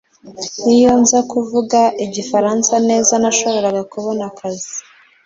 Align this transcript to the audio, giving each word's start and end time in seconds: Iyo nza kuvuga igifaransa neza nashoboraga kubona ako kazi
Iyo 0.75 0.91
nza 1.01 1.19
kuvuga 1.31 1.79
igifaransa 2.05 2.73
neza 2.89 3.13
nashoboraga 3.21 3.81
kubona 3.93 4.21
ako 4.29 4.35
kazi 4.39 4.73